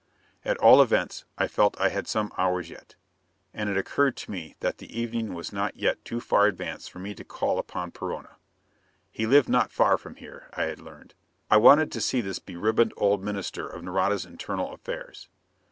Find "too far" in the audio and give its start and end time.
6.03-6.47